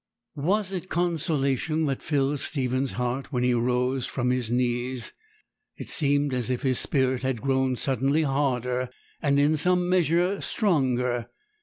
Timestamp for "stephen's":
2.39-2.93